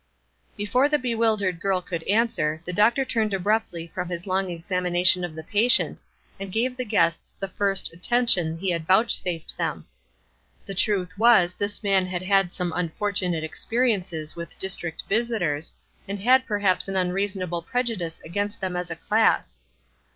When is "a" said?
18.89-18.95